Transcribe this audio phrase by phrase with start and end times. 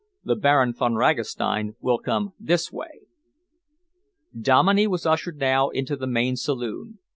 [0.23, 3.01] The Baron Von Ragastein will come this way."
[4.35, 6.97] Dominey was ushered now into the main saloon.